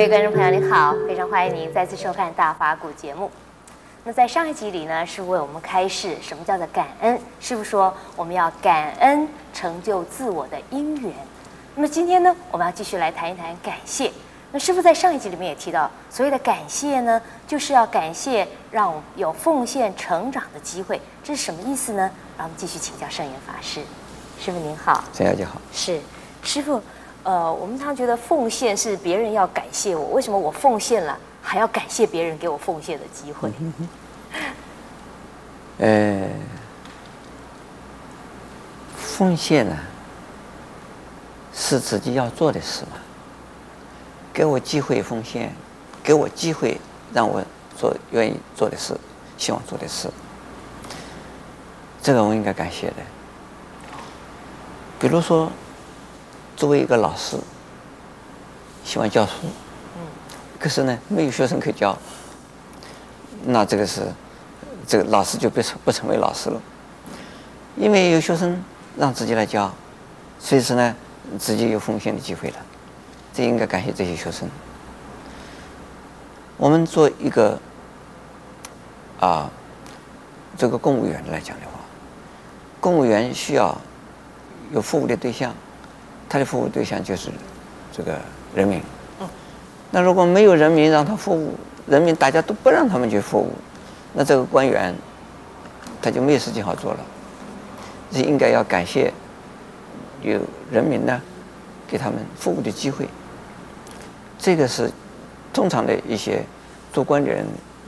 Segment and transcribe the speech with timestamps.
[0.00, 3.30] 各位观众朋友，您好，非常欢迎您再次收看《大法古》节目。
[4.02, 7.20] 那在上一集里呢，师父为我们开示什么叫做感恩。
[7.38, 11.12] 师傅说，我们要感恩成就自我的因缘。
[11.74, 14.10] 那么今天呢，我们要继续来谈一谈感谢。
[14.52, 20.98] 那师傅在上一集里面也提到，所谓的感谢呢，就是要感谢让我们有奉献成长的机会。
[21.22, 22.10] 这是什么意思呢？
[22.38, 23.82] 让我们继续请教圣严法师。
[24.40, 25.60] 师傅您好，陈小姐好。
[25.74, 26.00] 是，
[26.42, 26.80] 师父，
[27.22, 33.52] 呃，我们常觉得奉献是别人要感谢我，为什么我奉献了还要感谢别人给我奉献的机会？
[35.78, 36.28] 呃，
[38.96, 39.76] 奉献呢，
[41.52, 42.92] 是自己要做的事嘛。
[44.32, 45.52] 给我机会奉献，
[46.02, 46.80] 给我机会
[47.12, 47.42] 让我
[47.76, 48.96] 做愿意做的事，
[49.36, 50.08] 希望做的事，
[52.00, 52.96] 这个我应该感谢的。
[54.98, 55.50] 比如说，
[56.60, 57.38] 作为一个老师，
[58.84, 59.32] 喜欢教书，
[60.58, 61.96] 可是呢，没有学生可以教，
[63.46, 64.02] 那这个是
[64.86, 66.60] 这个老师就不成不成为老师了，
[67.78, 68.62] 因为有学生
[68.98, 69.72] 让自己来教，
[70.38, 70.94] 所以说呢，
[71.38, 72.56] 自己有奉献的机会了。
[73.32, 74.46] 这应该感谢这些学生。
[76.58, 77.58] 我们做一个
[79.18, 79.50] 啊，
[80.58, 81.80] 这个公务员来讲的话，
[82.80, 83.74] 公务员需要
[84.70, 85.54] 有服务的对象，
[86.30, 87.28] 他的服务对象就是
[87.92, 88.16] 这个
[88.54, 88.80] 人民。
[89.90, 91.52] 那如果没有人民让他服务，
[91.88, 93.52] 人民大家都不让他们去服务，
[94.14, 94.94] 那这个官员
[96.00, 97.00] 他就没有事情好做了。
[98.12, 99.12] 是应该要感谢
[100.22, 100.40] 有
[100.70, 101.20] 人民呢，
[101.88, 103.08] 给他们服务的机会。
[104.38, 104.90] 这个是
[105.52, 106.42] 通常的一些
[106.92, 107.44] 做官的人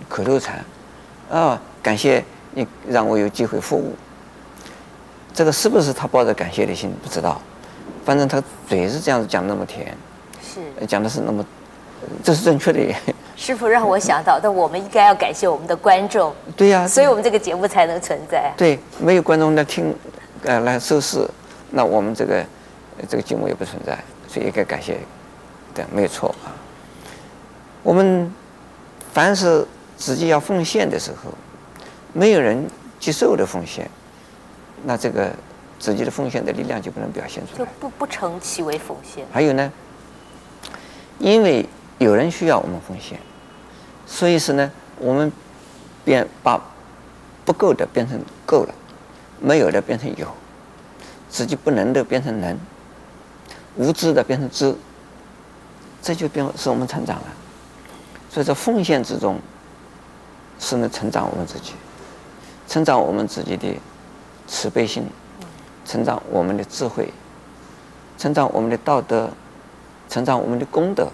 [0.08, 0.64] 口头禅
[1.30, 3.94] 啊，感谢你让我有机会服务。
[5.32, 6.92] 这个是不是他抱着感谢的心？
[7.02, 7.40] 不知道，
[8.04, 9.96] 反正他嘴是这样子讲那么甜，
[10.42, 11.44] 是讲的是那么，
[12.22, 12.94] 这是正确的。
[13.36, 16.32] 师傅让我想到，但我们应该要感谢我们的观众。
[16.56, 18.52] 对呀、啊，所以我们这个节目才能存在。
[18.56, 19.92] 对，没有观众来听，
[20.44, 21.26] 呃，来收视，
[21.70, 22.44] 那我们这个
[23.08, 23.98] 这个节目也不存在，
[24.28, 24.98] 所以应该感谢。
[25.74, 26.54] 对，没有错啊。
[27.82, 28.32] 我们
[29.12, 31.32] 凡是自己要奉献的时候，
[32.12, 32.64] 没有人
[33.00, 33.90] 接受的奉献，
[34.84, 35.32] 那这个
[35.82, 39.26] 自己的奉献的力量就不能表现出来，就不不成其为奉献。
[39.32, 39.72] 还有呢，
[41.18, 43.18] 因为有人需要我们奉献，
[44.06, 44.70] 所以是呢，
[45.00, 45.32] 我们
[46.04, 46.62] 变把
[47.44, 48.16] 不够的变成
[48.46, 48.72] 够了，
[49.40, 50.28] 没有的变成有，
[51.28, 52.56] 自己不能的变成能，
[53.74, 54.72] 无知的变成知。
[56.00, 57.26] 这就变使我们成长了，
[58.30, 59.40] 所以在奉献之中，
[60.60, 61.72] 是能成长我们自己，
[62.68, 63.76] 成长我们自己的
[64.46, 65.04] 慈悲心，
[65.84, 67.12] 成长我们的智慧，
[68.18, 69.30] 成长我们的道德，
[70.08, 71.08] 成长我们的功德。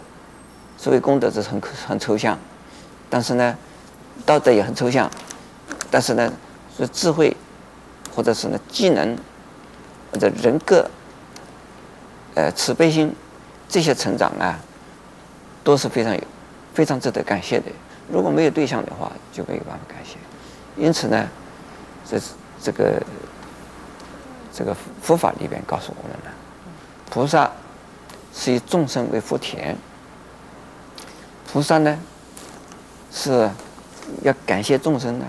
[0.77, 2.39] 所谓功德，这是很很抽象，
[3.11, 3.57] 但是呢，
[4.25, 5.11] 道德也很抽象，
[5.91, 6.33] 但是呢，
[6.77, 7.37] 是智慧，
[8.15, 9.17] 或者是呢技能，
[10.13, 10.89] 或者人格，
[12.35, 13.15] 呃，慈悲心，
[13.69, 14.59] 这些成长啊。
[15.65, 16.23] 都是非常有、
[16.73, 17.67] 非常值得感谢的。
[18.11, 20.17] 如果没有对象的话，就没有办法感谢。
[20.83, 21.29] 因此呢，
[22.09, 22.31] 这是
[22.63, 23.03] 这个
[24.53, 26.31] 这个佛法里边告诉我们呢，
[27.11, 27.51] 菩萨
[28.35, 29.77] 是以众生为福田。
[31.51, 31.99] 菩萨呢
[33.13, 33.51] 是
[34.23, 35.27] 要感谢众生呢，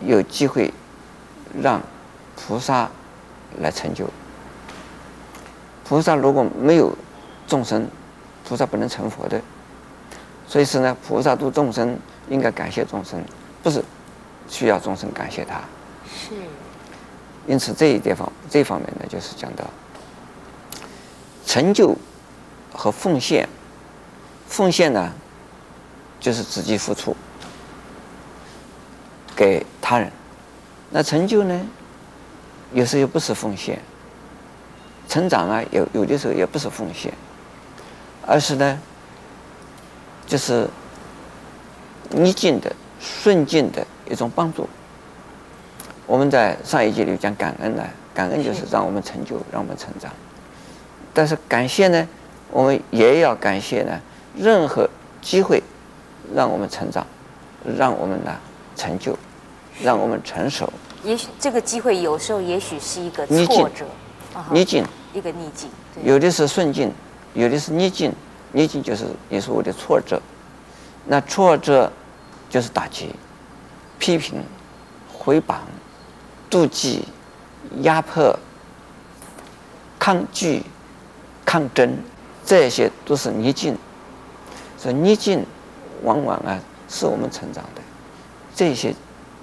[0.00, 0.72] 有机会
[1.60, 1.80] 让
[2.36, 2.88] 菩萨
[3.60, 4.08] 来成就。
[5.84, 6.96] 菩萨如果没有
[7.46, 7.86] 众生，
[8.48, 9.40] 菩萨不能成佛的，
[10.46, 11.98] 所以是呢，菩萨度众生
[12.28, 13.22] 应该感谢众生，
[13.62, 13.84] 不是
[14.48, 15.60] 需要众生感谢他。
[16.06, 16.34] 是。
[17.46, 19.64] 因此这一地方这方面呢，就是讲到
[21.46, 21.96] 成就
[22.72, 23.48] 和奉献。
[24.46, 25.12] 奉献呢，
[26.20, 27.16] 就是自己付出
[29.34, 30.08] 给他人；
[30.90, 31.60] 那成就呢，
[32.72, 33.80] 有时候又不是奉献。
[35.08, 37.12] 成长啊，有有的时候也不是奉献。
[38.26, 38.80] 而是呢，
[40.26, 40.68] 就是
[42.10, 44.68] 逆境的、顺境的一种帮助。
[46.06, 50.10] 我们在上一集里讲感恩呢，感恩就是让我们成就、让我们成长。
[51.12, 52.08] 但是感谢呢，
[52.50, 54.00] 我们也要感谢呢，
[54.36, 54.88] 任何
[55.22, 55.62] 机会
[56.34, 57.06] 让我们成长，
[57.76, 58.36] 让我们呢
[58.76, 59.16] 成就，
[59.82, 60.70] 让我们成熟。
[61.02, 63.84] 也许这个机会有时候也许是一个挫折，
[64.50, 65.70] 逆境，一个逆境，
[66.02, 66.92] 有的是顺境。
[67.34, 68.12] 有的是逆境，
[68.52, 70.22] 逆境就是也是我的挫折，
[71.06, 71.90] 那挫折
[72.48, 73.12] 就是打击、
[73.98, 74.40] 批评、
[75.12, 75.56] 回谤、
[76.54, 77.04] 妒忌、
[77.80, 78.38] 压迫、
[79.98, 80.62] 抗拒、
[81.44, 81.98] 抗争，
[82.46, 83.76] 这些都是逆境，
[84.78, 85.44] 所以逆境
[86.04, 86.56] 往往啊
[86.88, 87.82] 是我们成长的
[88.54, 88.94] 这些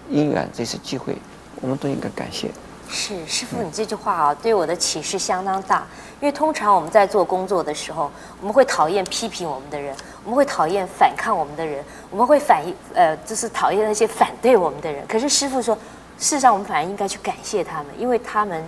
[0.09, 1.17] 因缘，这些机会，
[1.59, 2.49] 我们都应该感谢。
[2.87, 5.85] 是师傅，你这句话啊，对我的启示相当大。
[6.21, 8.09] 因为通常我们在做工作的时候，
[8.39, 9.93] 我们会讨厌批评我们的人，
[10.23, 15.05] 我们会讨厌反抗我们的人，我们会反呃，就是讨厌那些反对我们的人。
[15.07, 15.77] 可是师傅说，
[16.21, 18.63] 事实上我们反而应该去感谢他们，因为他们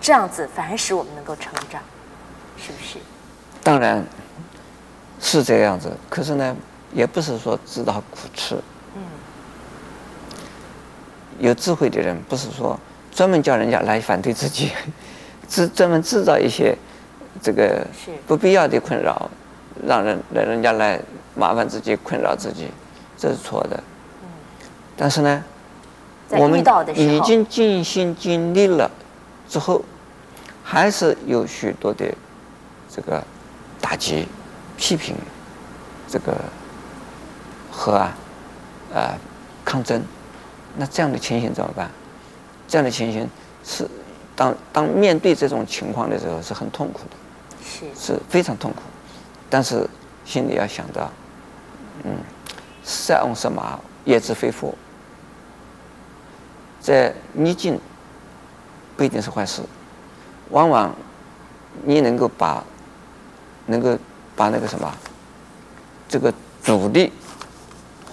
[0.00, 1.80] 这样子反而使我们能够成长，
[2.58, 2.98] 是不是？
[3.62, 4.04] 当然
[5.20, 5.96] 是这个样子。
[6.10, 6.56] 可是呢，
[6.92, 8.56] 也不是说自讨苦吃。
[8.96, 9.02] 嗯。
[11.38, 12.76] 有智慧的人不是说。
[13.12, 14.72] 专门叫人家来反对自己，
[15.48, 16.76] 制专门制造一些
[17.40, 17.86] 这个
[18.26, 19.30] 不必要的困扰，
[19.86, 20.98] 让人让人家来
[21.36, 22.72] 麻烦自己、困扰自己，
[23.16, 23.76] 这是错的。
[23.76, 24.28] 嗯
[24.96, 25.44] 但是呢，
[26.30, 28.90] 我们已经尽心尽力了
[29.48, 29.82] 之后，
[30.62, 32.12] 还是有许多的
[32.90, 33.22] 这个
[33.80, 34.26] 打击、
[34.76, 35.14] 批评，
[36.08, 36.34] 这个
[37.70, 38.16] 和啊
[38.94, 39.18] 啊
[39.64, 40.02] 抗争，
[40.76, 41.90] 那这样的情形怎么办？
[42.66, 43.28] 这样的情形
[43.62, 43.86] 是，
[44.34, 47.16] 当当面对这种情况的时候是很痛苦的，
[47.62, 48.14] 是。
[48.14, 48.80] 是非常痛苦，
[49.50, 49.86] 但是
[50.24, 51.10] 心里要想到，
[52.04, 52.16] 嗯，
[52.82, 54.74] 塞翁失马焉知非福，
[56.84, 57.80] 在逆境
[58.94, 59.62] 不一定是坏事，
[60.50, 60.94] 往往
[61.82, 62.62] 你能够把
[63.64, 63.98] 能够
[64.36, 64.94] 把那个什么
[66.06, 66.30] 这个
[66.62, 67.10] 阻力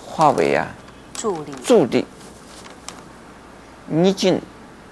[0.02, 0.66] 化为啊
[1.14, 1.52] 助力。
[1.62, 2.06] 助力。
[3.88, 4.42] 逆境、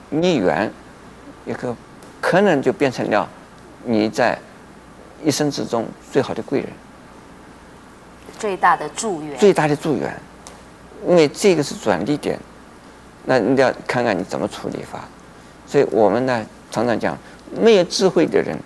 [0.09, 0.69] 逆缘，
[1.45, 1.73] 也可
[2.19, 3.29] 可能就变成了
[3.85, 4.37] 你在
[5.23, 6.69] 一生之中最好的贵人，
[8.37, 10.21] 最大的助缘，最大的助缘，
[11.07, 12.37] 因为这个是转捩点，
[13.29, 15.07] 那你要看看你怎么处理法。
[15.67, 17.15] 所以我们呢，常常讲，
[17.61, 18.57] 没有智慧的人，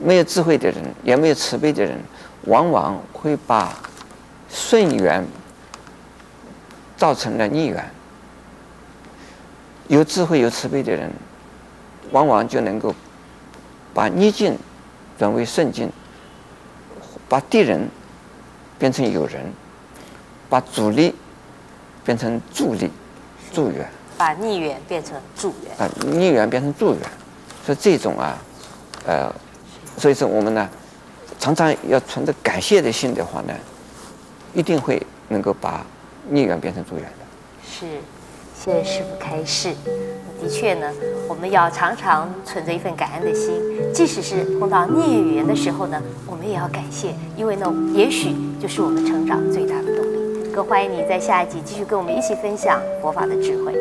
[0.00, 1.96] 没有智慧的人，也没有慈悲的人，
[2.46, 3.72] 往往会把
[4.50, 5.24] 顺缘
[6.96, 7.88] 造成了逆缘。
[9.86, 11.08] 有智慧、有慈悲的人，
[12.10, 12.92] 往往就能够
[13.94, 14.58] 把逆境
[15.16, 15.88] 转为顺境，
[17.28, 17.88] 把敌人
[18.76, 19.52] 变成友人，
[20.48, 21.14] 把阻力
[22.04, 22.90] 变成助力、
[23.52, 27.00] 助缘，把逆缘变成助缘，把逆缘变成助缘。
[27.64, 28.36] 所以这种啊，
[29.06, 29.32] 呃，
[29.96, 30.68] 所以说我们呢，
[31.38, 33.54] 常常要存着感谢的心的话呢，
[34.54, 35.84] 一定会能够把
[36.28, 37.24] 逆缘变成助缘的。
[37.62, 37.86] 是。
[38.54, 39.74] 谢谢师傅开示。
[40.40, 40.88] 的确呢，
[41.28, 43.60] 我们要常常存着一份感恩的心，
[43.92, 49.91] 即使是碰到逆缘的时候呢，我们也要感谢，因为呢，也许就是我们成长最大的。
[50.52, 53.72] 更欢迎你在下一集继续跟我们一起分享佛法的智慧。